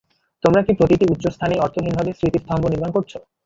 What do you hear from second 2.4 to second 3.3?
স্তম্ভ নির্মাণ করছ?